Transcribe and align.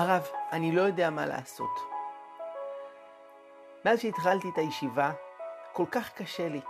הרב, 0.00 0.28
אני 0.52 0.72
לא 0.72 0.82
יודע 0.82 1.10
מה 1.10 1.26
לעשות. 1.26 1.80
מאז 3.84 4.00
שהתחלתי 4.00 4.48
את 4.48 4.58
הישיבה, 4.58 5.12
כל 5.72 5.84
כך 5.90 6.12
קשה 6.14 6.48
לי. 6.48 6.60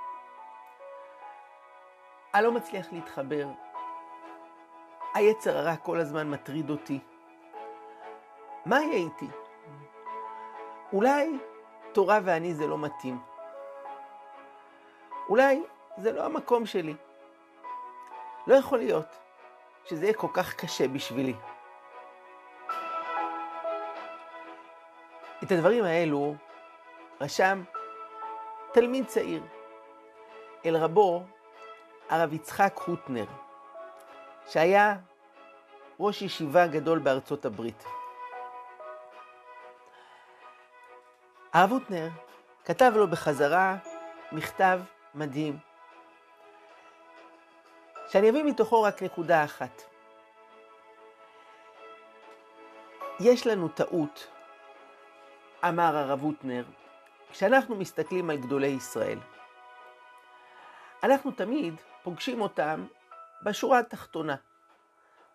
אני 2.34 2.44
לא 2.44 2.52
מצליח 2.52 2.86
להתחבר. 2.92 3.46
היצר 5.14 5.58
הרע 5.58 5.76
כל 5.76 6.00
הזמן 6.00 6.30
מטריד 6.30 6.70
אותי. 6.70 7.00
מה 8.66 8.80
יהיה 8.80 8.96
איתי? 8.96 9.28
אולי 10.92 11.38
תורה 11.92 12.18
ואני 12.24 12.54
זה 12.54 12.66
לא 12.66 12.78
מתאים. 12.78 13.20
אולי 15.28 15.62
זה 15.96 16.12
לא 16.12 16.24
המקום 16.24 16.66
שלי. 16.66 16.94
לא 18.46 18.54
יכול 18.54 18.78
להיות 18.78 19.18
שזה 19.84 20.04
יהיה 20.04 20.14
כל 20.14 20.28
כך 20.32 20.54
קשה 20.54 20.88
בשבילי. 20.88 21.34
את 25.44 25.52
הדברים 25.52 25.84
האלו 25.84 26.34
רשם 27.20 27.62
תלמיד 28.72 29.06
צעיר 29.06 29.42
אל 30.66 30.76
רבו 30.76 31.22
הרב 32.08 32.32
יצחק 32.32 32.80
הוטנר, 32.86 33.24
שהיה 34.48 34.96
ראש 36.00 36.22
ישיבה 36.22 36.66
גדול 36.66 36.98
בארצות 36.98 37.44
הברית. 37.44 37.84
הרב 41.52 41.70
הוטנר 41.70 42.08
כתב 42.64 42.92
לו 42.96 43.08
בחזרה 43.08 43.76
מכתב 44.32 44.80
מדהים, 45.14 45.58
שאני 48.08 48.30
אביא 48.30 48.44
מתוכו 48.44 48.82
רק 48.82 49.02
נקודה 49.02 49.44
אחת. 49.44 49.82
יש 53.20 53.46
לנו 53.46 53.68
טעות, 53.68 54.26
אמר 55.68 55.96
הרב 55.96 56.22
הוטנר, 56.22 56.64
כשאנחנו 57.30 57.76
מסתכלים 57.76 58.30
על 58.30 58.36
גדולי 58.36 58.66
ישראל. 58.66 59.18
אנחנו 61.02 61.30
תמיד 61.30 61.74
פוגשים 62.02 62.40
אותם 62.40 62.86
בשורה 63.42 63.78
התחתונה. 63.78 64.36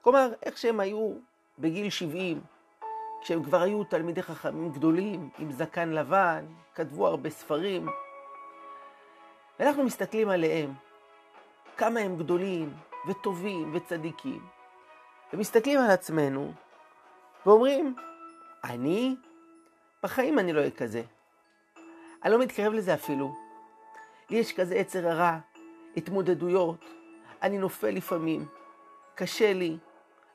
כלומר, 0.02 0.30
איך 0.44 0.58
שהם 0.58 0.80
היו 0.80 1.14
בגיל 1.60 1.90
70, 1.90 2.42
כשהם 3.22 3.44
כבר 3.44 3.62
היו 3.62 3.84
תלמידי 3.84 4.24
חכמים 4.24 4.72
גדולים, 4.72 5.30
עם 5.40 5.52
זקן 5.52 5.90
לבן, 5.90 6.46
כתבו 6.76 7.08
הרבה 7.08 7.30
ספרים. 7.30 7.88
ואנחנו 9.60 9.84
מסתכלים 9.84 10.30
עליהם, 10.30 10.74
כמה 11.78 12.00
הם 12.00 12.18
גדולים 12.18 12.74
וטובים 13.08 13.76
וצדיקים, 13.76 14.46
ומסתכלים 15.34 15.80
על 15.80 15.92
עצמנו 15.92 16.54
ואומרים, 17.46 17.96
אני? 18.64 19.16
בחיים 20.04 20.40
אני 20.40 20.54
לא 20.54 20.60
אהיה 20.60 20.72
כזה. 20.72 21.02
אני 22.24 22.34
לא 22.34 22.40
מתקרב 22.40 22.74
לזה 22.74 22.94
אפילו. 22.94 23.36
לי 24.30 24.38
יש 24.38 24.54
כזה 24.54 24.76
עצר 24.76 25.08
הרע, 25.08 25.38
התמודדויות, 25.98 26.86
אני 27.42 27.58
נופל 27.58 27.90
לפעמים, 27.90 28.46
קשה 29.16 29.54
לי, 29.54 29.78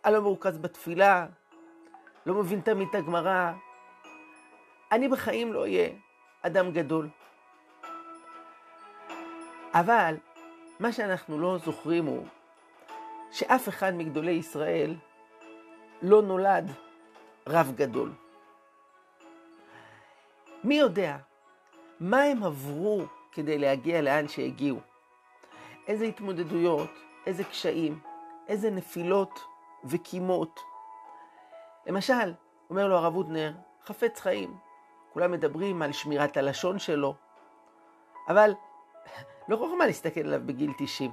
אני 0.05 0.15
לא 0.15 0.21
מרוכז 0.21 0.59
בתפילה, 0.59 1.27
לא 2.27 2.35
מבין 2.35 2.61
תמיד 2.61 2.89
את 2.89 2.95
הגמרא. 2.95 3.53
אני 4.93 5.09
בחיים 5.09 5.53
לא 5.53 5.61
אהיה 5.61 5.89
אדם 6.43 6.73
גדול. 6.73 7.09
אבל 9.75 10.17
מה 10.81 10.93
שאנחנו 10.93 11.41
לא 11.41 11.59
זוכרים 11.59 12.07
הוא 12.07 12.27
שאף 13.31 13.69
אחד 13.69 13.95
מגדולי 13.95 14.33
ישראל 14.33 14.95
לא 16.03 16.23
נולד 16.23 16.71
רב 17.47 17.73
גדול. 17.77 18.13
מי 20.65 20.75
יודע 20.75 21.17
מה 22.01 22.23
הם 22.23 22.43
עברו 22.43 23.03
כדי 23.33 23.59
להגיע 23.59 24.03
לאן 24.03 24.29
שהגיעו? 24.29 24.79
איזה 25.87 26.05
התמודדויות, 26.05 26.91
איזה 27.27 27.45
קשיים, 27.45 28.01
איזה 28.49 28.71
נפילות 28.71 29.41
וקימות. 29.85 30.61
למשל, 31.87 32.33
אומר 32.71 32.89
לו 32.89 32.97
הרב 32.97 33.15
הודנר, 33.15 33.53
חפץ 33.85 34.21
חיים. 34.21 34.57
כולם 35.13 35.33
מדברים 35.33 35.83
על 35.83 35.93
שמירת 35.93 36.37
הלשון 36.37 36.79
שלו, 36.79 37.15
אבל 38.29 38.55
לא 39.49 39.57
חוכמה 39.57 39.87
להסתכל 39.87 40.21
עליו 40.21 40.41
בגיל 40.47 40.73
90. 40.79 41.11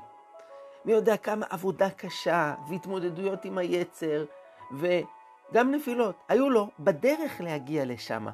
מי 0.86 0.92
יודע 0.92 1.18
כמה 1.18 1.46
עבודה 1.50 1.90
קשה 1.90 2.56
והתמודדויות 2.70 3.46
עם 3.46 3.58
היצר 3.58 4.26
וגם 4.72 5.72
נפילות 5.72 6.16
היו 6.28 6.50
לו 6.50 6.68
בדרך 6.80 7.42
להגיע 7.42 7.86
לשם. 7.86 8.28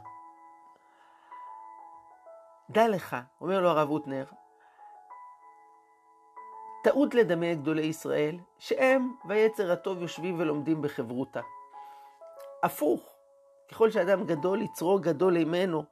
דע 2.70 2.88
לך, 2.88 3.16
אומר 3.42 3.62
לו 3.62 3.70
הרב 3.70 3.90
הוטנר, 3.90 4.26
טעות 6.84 7.16
לדמה 7.16 7.52
את 7.52 7.62
גדולי 7.62 7.86
ישראל, 7.86 8.38
שהם 8.60 9.16
ויצר 9.26 9.72
הטוב 9.72 10.02
יושבים 10.02 10.40
ולומדים 10.40 10.82
בחברותה. 10.82 11.42
הפוך, 12.64 13.02
ככל 13.72 13.92
שאדם 13.92 14.24
גדול, 14.24 14.62
יצרו 14.62 15.00
גדול 15.00 15.38
ממנו. 15.44 15.84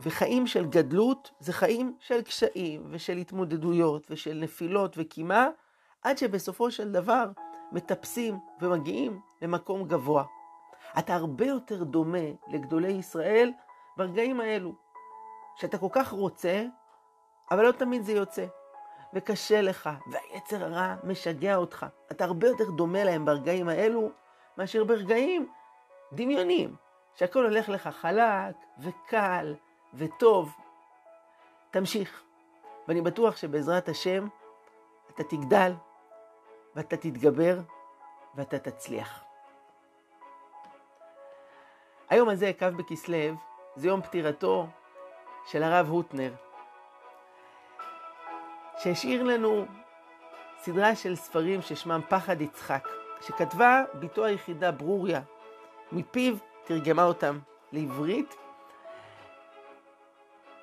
וחיים 0.00 0.46
של 0.46 0.66
גדלות 0.66 1.30
זה 1.40 1.52
חיים 1.52 1.96
של 2.00 2.22
קשיים 2.22 2.86
ושל 2.90 3.16
התמודדויות 3.16 4.10
ושל 4.10 4.34
נפילות 4.42 4.94
וקימה, 4.96 5.48
עד 6.02 6.18
שבסופו 6.18 6.70
של 6.70 6.92
דבר 6.92 7.24
מטפסים 7.72 8.38
ומגיעים 8.60 9.20
למקום 9.42 9.88
גבוה. 9.88 10.24
אתה 10.98 11.14
הרבה 11.14 11.46
יותר 11.46 11.84
דומה 11.84 12.28
לגדולי 12.48 12.92
ישראל 12.92 13.52
ברגעים 13.96 14.40
האלו. 14.40 14.85
שאתה 15.56 15.78
כל 15.78 15.88
כך 15.92 16.12
רוצה, 16.12 16.64
אבל 17.50 17.64
לא 17.64 17.72
תמיד 17.72 18.02
זה 18.02 18.12
יוצא. 18.12 18.46
וקשה 19.14 19.62
לך, 19.62 19.90
והיצר 20.10 20.64
הרע 20.64 20.94
משגע 21.04 21.56
אותך. 21.56 21.86
אתה 22.10 22.24
הרבה 22.24 22.46
יותר 22.46 22.70
דומה 22.70 23.04
להם 23.04 23.24
ברגעים 23.24 23.68
האלו, 23.68 24.10
מאשר 24.58 24.84
ברגעים 24.84 25.48
דמיוניים, 26.12 26.76
שהכל 27.14 27.44
הולך 27.44 27.68
לך 27.68 27.88
חלק 27.88 28.56
וקל 28.78 29.54
וטוב. 29.94 30.56
תמשיך, 31.70 32.22
ואני 32.88 33.00
בטוח 33.00 33.36
שבעזרת 33.36 33.88
השם 33.88 34.28
אתה 35.10 35.24
תגדל 35.24 35.72
ואתה 36.74 36.96
תתגבר 36.96 37.58
ואתה 38.34 38.58
תצליח. 38.58 39.24
היום 42.08 42.28
הזה, 42.28 42.52
כ' 42.58 42.62
בכסלו, 42.62 43.34
זה 43.76 43.88
יום 43.88 44.02
פטירתו 44.02 44.66
של 45.46 45.62
הרב 45.62 45.88
הוטנר, 45.88 46.32
שהשאיר 48.78 49.22
לנו 49.22 49.66
סדרה 50.58 50.96
של 50.96 51.16
ספרים 51.16 51.62
ששמם 51.62 52.00
פחד 52.08 52.40
יצחק, 52.40 52.88
שכתבה 53.20 53.84
בתו 53.94 54.24
היחידה 54.24 54.72
ברוריה, 54.72 55.20
מפיו 55.92 56.34
תרגמה 56.64 57.04
אותם 57.04 57.38
לעברית. 57.72 58.34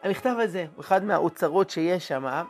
המכתב 0.04 0.36
הזה 0.40 0.66
הוא 0.76 0.82
אחד 0.82 1.04
מהאוצרות 1.04 1.70
שיש 1.70 2.08
שם, 2.08 2.44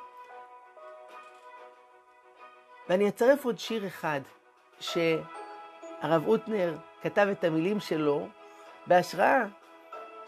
ואני 2.90 3.10
אצרף 3.10 3.46
עוד 3.46 3.60
שיר 3.60 3.88
אחד 3.88 4.22
שהרב 4.80 6.24
הוטנר 6.26 6.78
כתב 7.02 7.28
את 7.32 7.44
המילים 7.44 7.80
שלו 7.80 8.28
בהשראה 8.88 9.44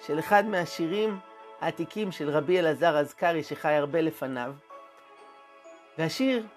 של 0.06 0.20
אחד 0.20 0.46
מהשירים 0.46 1.20
העתיקים 1.62 2.12
של 2.12 2.30
רבי 2.30 2.60
אלעזר 2.60 2.98
אזכרי 2.98 3.44
שחי 3.44 3.74
הרבה 3.74 4.02
לפניו, 4.02 4.54
והשיר 5.98 6.48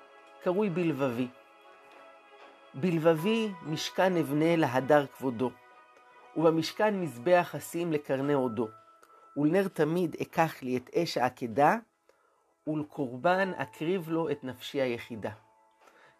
קרוי 0.42 0.70
בלבבי. 0.70 1.28
בלבבי 2.74 3.52
משכן 3.62 4.16
אבנה 4.16 4.56
להדר 4.56 5.06
כבודו, 5.06 5.50
ובמשכן 6.36 7.00
מזבח 7.00 7.54
אשים 7.54 7.92
לקרני 7.92 8.32
עודו, 8.32 8.68
ולנר 9.36 9.68
תמיד 9.68 10.16
אקח 10.22 10.62
לי 10.62 10.76
את 10.76 10.90
אש 10.94 11.18
העקדה, 11.18 11.76
ולקורבן 12.66 13.52
אקריב 13.56 14.10
לו 14.10 14.30
את 14.30 14.44
נפשי 14.44 14.80
היחידה. 14.80 15.30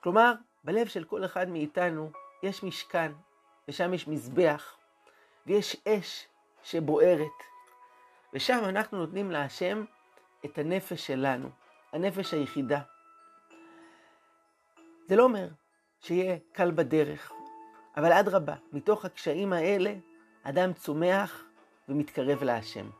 כלומר, 0.01 0.33
בלב 0.65 0.87
של 0.87 1.05
כל 1.05 1.25
אחד 1.25 1.49
מאיתנו 1.49 2.11
יש 2.43 2.63
משכן, 2.63 3.13
ושם 3.69 3.95
יש 3.95 4.09
מזבח, 4.09 4.77
ויש 5.47 5.77
אש 5.89 6.27
שבוערת, 6.63 7.43
ושם 8.35 8.61
אנחנו 8.65 8.99
נותנים 8.99 9.31
להשם 9.31 9.85
את 10.45 10.59
הנפש 10.59 11.07
שלנו, 11.07 11.49
הנפש 11.93 12.35
היחידה. 12.35 12.81
זה 15.07 15.17
לא 15.17 15.23
אומר 15.23 15.49
שיהיה 16.01 16.37
קל 16.53 16.71
בדרך, 16.71 17.33
אבל 17.97 18.13
אדרבה, 18.13 18.55
מתוך 18.73 19.05
הקשיים 19.05 19.53
האלה, 19.53 19.95
אדם 20.43 20.73
צומח 20.73 21.45
ומתקרב 21.89 22.43
להשם. 22.43 22.91